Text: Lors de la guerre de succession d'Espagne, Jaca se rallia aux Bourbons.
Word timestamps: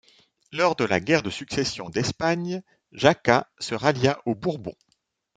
Lors 0.51 0.75
de 0.75 0.83
la 0.83 0.99
guerre 0.99 1.21
de 1.21 1.29
succession 1.29 1.87
d'Espagne, 1.89 2.63
Jaca 2.91 3.47
se 3.59 3.75
rallia 3.75 4.19
aux 4.25 4.33
Bourbons. 4.33 4.73